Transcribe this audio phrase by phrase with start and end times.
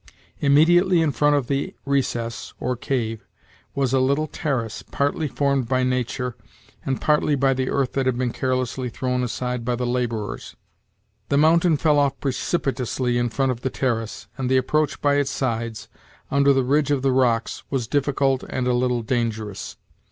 [0.39, 3.23] Immediately in front of the recess, or cave,
[3.75, 6.35] was a little terrace, partly formed by nature,
[6.83, 10.55] and partly by the earth that had been carelessly thrown aside by the laborers.
[11.29, 15.29] The mountain fell off precipitously in front of the terrace, and the approach by its
[15.29, 15.87] sides,
[16.31, 19.77] under the ridge of the rocks, was difficult and a little dangerous.